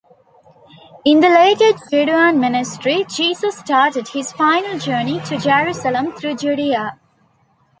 [1.05, 6.97] In the "Later Judean ministry" Jesus starts his final journey to Jerusalem through Judea.